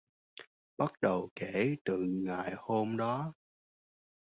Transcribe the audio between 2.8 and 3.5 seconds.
đó